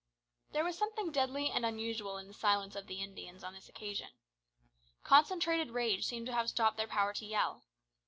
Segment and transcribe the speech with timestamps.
[0.51, 4.09] There was something deadly and unusual in the silence of the Indians on this occasion.
[5.03, 7.65] Concentrated rage seemed to have stopped their power to yell.